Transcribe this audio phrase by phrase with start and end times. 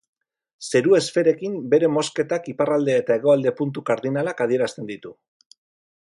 [0.69, 5.13] Zeru-esferarekin bere mozketak, iparralde eta hegoalde puntu kardinalak adierazten ditu.